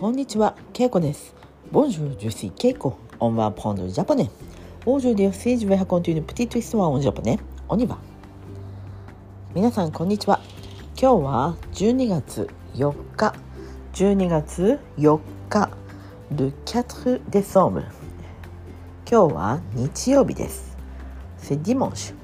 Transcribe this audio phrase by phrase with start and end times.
[0.00, 1.34] こんにちは、ケイコです。
[1.70, 2.94] Bonjour, je suis Keiko.
[3.18, 4.30] On va prendre le japonais.
[4.86, 7.38] Aujourd'hui, je vais raconter une petite histoire en japonais.
[7.68, 7.98] On y va.
[9.54, 10.40] 皆さん、こんにちは。
[10.98, 13.34] 今日は12月4日。
[13.92, 15.68] 12月4日。
[16.34, 17.84] Le 4 décembre。
[19.06, 20.78] 今日は日曜日です。
[21.38, 22.14] C'est dimanche。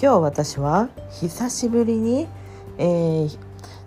[0.00, 2.28] 今日私は久しぶりに、
[2.78, 3.38] えー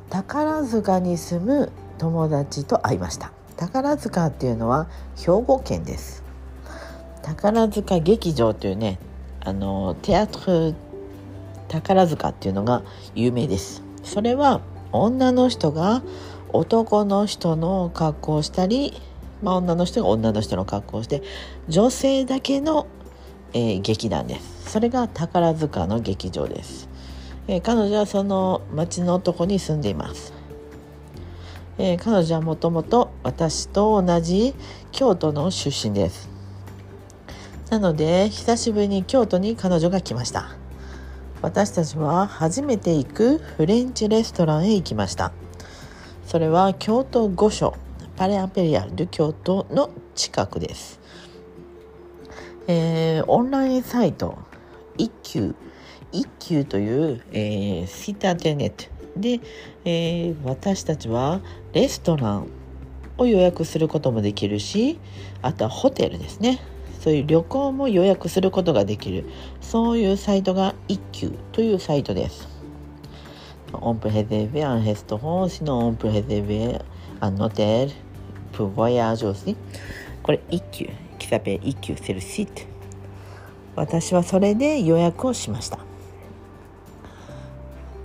[0.09, 3.32] 宝塚に住む友達と会いました。
[3.56, 6.23] 宝塚っていうのは兵庫県です。
[7.23, 9.00] 宝塚劇場というね
[9.42, 10.40] あのテアト
[10.70, 10.76] ル
[11.68, 12.84] 宝塚っていうのが
[13.16, 13.82] 有名です。
[14.04, 14.62] それは
[14.92, 16.02] 女の人が
[16.54, 18.94] 男の人の格好をしたり、
[19.42, 21.22] まあ、女の人が女の人の格好をして
[21.68, 22.88] 女性だけの、
[23.54, 24.72] えー劇団です。
[24.72, 26.88] それが宝塚の劇場です。
[27.48, 30.34] えー彼女はその町のとこに住んでいます、
[31.78, 34.56] えー彼女はもともと私と同じ
[34.92, 36.30] 京都の出身です。
[37.69, 40.56] なので久しぶりに京都に彼女が来ました。
[41.42, 45.31] 私たちは初めて行くフレンチレストランへ行きました。
[46.25, 47.75] それは京都御所
[48.16, 51.00] パレアペリアル京都の近くです、
[52.67, 54.39] えーオンラインサイト
[54.97, 55.56] 一休
[56.12, 58.97] 一休という、えーシタテネット。
[59.18, 59.40] で、
[59.86, 61.42] え、私たちは
[61.73, 62.48] レストラン
[63.18, 65.00] を予約することもできるし
[65.42, 66.59] あとはホテルですね。
[67.00, 69.26] そういう旅行も予約することができる。
[69.62, 72.48] そういうサイトが1級というサイトです。
[73.74, 76.81] オンプヘゼベンヘストホーシのオンプヘゼベ
[77.20, 77.92] アンノテル
[78.52, 79.56] プヴォヤージョ
[80.24, 80.90] これ一級。
[81.20, 82.62] キサペ一級セルシート。
[83.76, 85.80] 私はそれで予約をしました。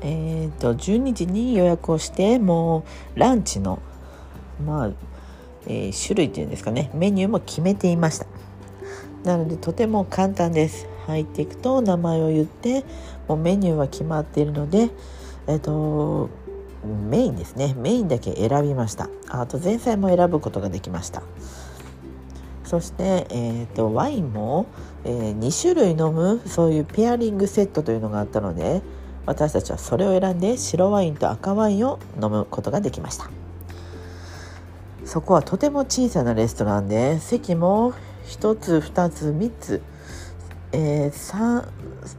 [0.03, 2.85] えっ、と12時に予約をしても
[3.17, 3.81] うランチの
[4.65, 4.91] まあ、
[5.67, 8.27] えー種類っていうんですかねメニューも決めていました。
[9.25, 10.87] なのでとても簡単です。
[11.07, 12.85] 入っていくと名前を言って
[13.27, 14.91] もうメニューは決まっているので
[15.47, 16.31] えっ、と
[16.85, 17.75] メインですね。
[17.79, 19.09] メインだけ選びました。
[19.29, 21.23] あと前菜も選ぶことができました。
[22.65, 24.67] そして、えー、とワインも、
[25.05, 28.81] え2種類飲むそういうペアリングセットというのがあったので
[29.27, 33.31] 私たちはそれを選んで白ワインと赤ワインを飲むことができました。
[35.05, 37.93] そこはとても小さなレストランで席も
[38.27, 39.83] 1つ2つ3つ、
[40.73, 41.69] えー、3,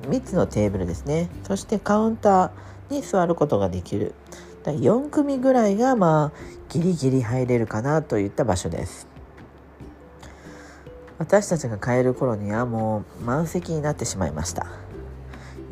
[0.09, 1.30] 3つのテーブルですね。
[1.44, 4.14] そしてカウンターに座ることができる。
[4.64, 6.38] 4組ぐらいがまあ
[6.70, 9.08] ギリギリ入れるかなといった場所です。
[11.18, 14.82] 私たちが帰る頃にはもう満席になってしまいました。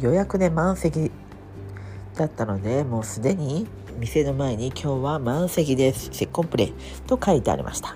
[0.01, 1.11] 予約で満席
[2.15, 3.67] だったのでもうすでに
[3.99, 6.73] 店の前に今日は満席ですセコンプレイ
[7.05, 7.95] と書いてありました、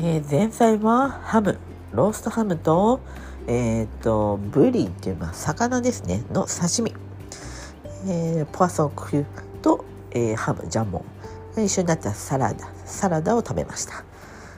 [0.00, 1.58] えー前菜はハム。
[1.92, 2.98] ローストハムと
[3.46, 6.24] えっ、とブリっていうのは魚ですね。
[6.32, 6.92] の刺身、
[8.10, 9.26] えー、ポワソンクル
[9.62, 10.66] と、えーハム。
[10.66, 11.04] ジャンモ
[11.56, 12.68] ン一緒になったサラダ。
[12.84, 14.04] サラダを食べました。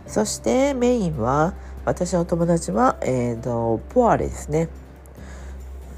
[0.07, 1.53] そしてメインは
[1.85, 4.69] 私の友達は、えー、とポワレですね。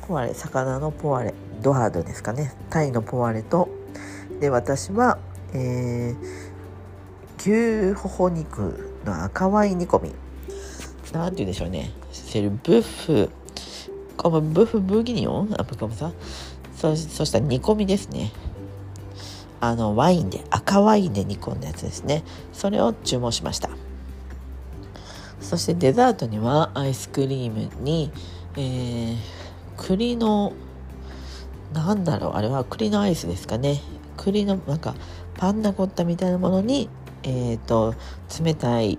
[0.08, 2.54] ポワレ魚のポワレドハードですかね。
[2.70, 3.69] タイのポワレと
[4.41, 5.19] で私は、
[5.52, 10.14] えー、牛ほほ肉の赤ワイン煮込み。
[11.12, 11.91] なんて言うんでしょうね。
[12.10, 13.30] セルブッフ
[14.16, 15.54] このブッフブギニオン？
[15.58, 16.12] あ comme ça
[16.75, 18.32] そそしたら煮込みですね。
[19.60, 22.25] あのワインで赤ワインで煮込んだやつですね。
[22.54, 23.69] それを注文しました。
[25.42, 28.10] そしてデザートにはアイスクリームに、
[28.56, 29.16] えー、
[29.78, 30.53] 栗の
[31.72, 33.81] なんだろうあれは栗のアイスですかね。
[34.19, 34.94] 栗のなんか
[35.39, 36.91] パンナコッタみたいなものに
[37.22, 37.94] えっ、と
[38.43, 38.99] 冷たい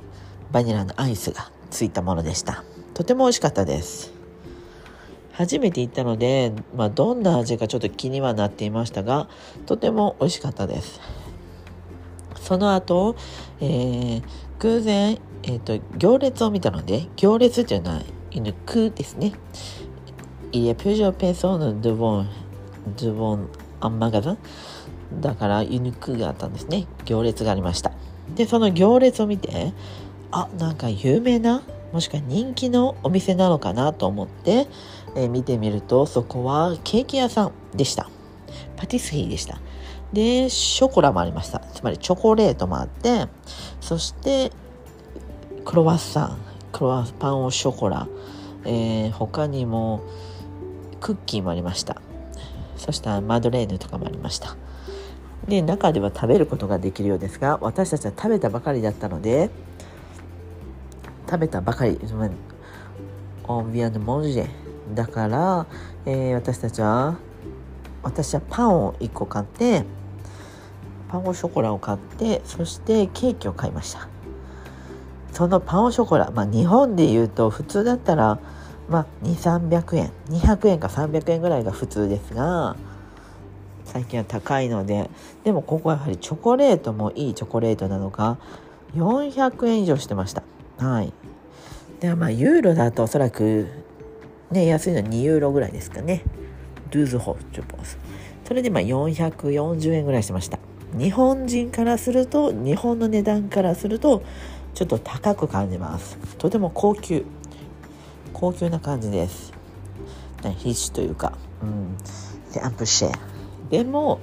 [0.51, 2.63] バニラのアイスがついたものでした。
[2.93, 4.11] とても美味しかったです。
[5.33, 9.29] 初めて行ったので、まあ、どんな味かちょっと気にはなっていましたが
[9.67, 10.99] とても美味しかったです。
[12.41, 13.15] その後、
[13.61, 14.23] えー
[14.59, 19.31] 偶然、えー、と行列を見たので行列というのは犬くですね。
[20.51, 22.25] Il y a plusieurs personnes devant,
[22.97, 23.39] devant
[23.81, 24.37] un magasin
[25.21, 26.85] だからユニクがあったんですね。
[27.05, 27.91] 行列がありました。
[28.35, 29.73] でその行列を見て
[30.31, 34.67] あなんか有名なもしくは人気のお店なのかなと思って、
[35.15, 38.09] えー見てみるとそこはケーキ屋さんでした。
[38.77, 39.59] パティスリーでした。
[40.13, 41.59] でショコラもありました。
[41.59, 43.27] つまりチョコレートもあって
[43.81, 44.51] そして
[45.65, 46.37] クロワッサン
[46.71, 48.07] クロワッパンをショコラ、
[48.65, 50.01] えー他にも
[50.99, 52.01] クッキーもありました。
[52.77, 54.55] そしたらマドレーヌとかもありました。
[55.47, 59.49] で中では食べることができるようですが私たちは食べたばかりだったので
[61.27, 61.99] 食べたばかり
[63.47, 64.47] オンビアンモンジェ
[64.93, 65.65] だから、
[66.05, 67.17] えー、私たちは
[68.03, 69.85] 私はパンを1個買って
[71.09, 74.07] パンオショコラを買ってそしてケーキを買いました。
[75.33, 78.39] そのパンオショコラ、まあ、日本でいうと普通だったら、
[78.89, 80.11] まあ、2300円。
[80.29, 82.75] 200円か300円ぐらいが普通ですが
[83.85, 85.09] 最近は高いので。
[85.43, 88.37] でもここはやはりチョコレートもいいチョコレートなのか。
[88.95, 90.43] 400円以上してました。
[90.77, 91.13] はい。
[91.99, 93.67] ではまあユーロだとおそらく
[94.51, 96.23] ね安いのは2ユーロぐらいですかね。
[96.91, 97.97] ドゥーズホチョポス。
[98.45, 100.59] それでまあ440円ぐらいしました。
[100.97, 104.23] 日本人からすると日本の値段からすると
[104.73, 106.17] ちょっと高く感じます。
[106.37, 107.25] とても高級。
[108.33, 109.53] 高級な感じです
[110.57, 111.97] 必死というかうん
[112.53, 113.29] でアンプシェ
[113.69, 114.19] でも、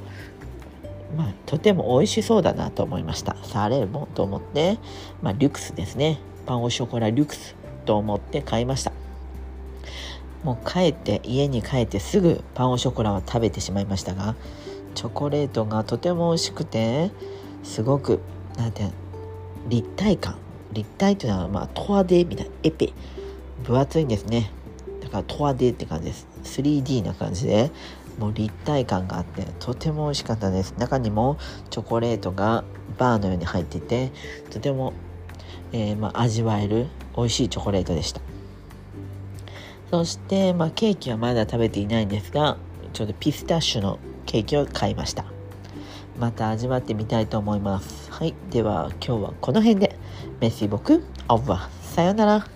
[1.17, 3.37] まあ、とても美味しそうだなと思いました。
[3.45, 4.79] サレーモと思って、
[5.23, 6.19] まあ、リュクスですね。
[6.47, 7.55] パンオショコラリュクス
[7.85, 8.93] と思って買いました。
[10.43, 14.35] もう帰って、家に帰ってすぐパンオショコラを食べてしまいましたが、
[14.95, 17.11] チョコレートがとても美味しくて、
[17.63, 18.21] すごく、
[18.57, 18.91] なんて、
[19.69, 20.37] 立体感。
[20.73, 22.93] 立体というのは、まあ、トアデみたいな、エペ。
[23.65, 24.51] 分厚いんですね。
[25.01, 26.27] だからトアデって感じです。
[26.45, 27.71] 3D な感じで、
[28.19, 30.75] もう立体感があってとても美味しかったです。
[30.79, 31.39] 中にも
[31.71, 32.65] チョコレートが
[32.99, 34.11] バーのように入ってて
[34.51, 34.95] とても、
[35.73, 36.87] えー、まあ、味わえる
[37.17, 38.21] 美味しいチョコレートでした。
[39.91, 42.57] そして、まあ、ケーキはまだ食べていないんですが
[42.93, 45.25] ちょうどピスタッシュのケーキを買いました。
[46.19, 48.11] また味わってみたいと思います。
[48.11, 48.35] はい。
[48.51, 49.99] では今日はこの辺で。
[50.41, 52.56] メッシー僕オーバーさようなら。